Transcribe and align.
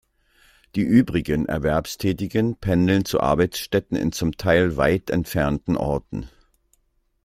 Die 0.73 0.81
übrigen 0.81 1.45
Erwerbstätigen 1.45 2.55
pendeln 2.55 3.05
zu 3.05 3.19
Arbeitsstätten 3.19 3.95
in 3.95 4.11
zum 4.11 4.31
Teil 4.35 4.75
weit 4.75 5.11
entfernten 5.11 5.77
Orten. 5.77 6.27